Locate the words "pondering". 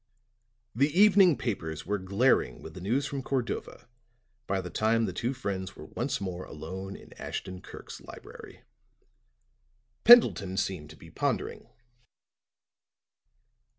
11.11-11.69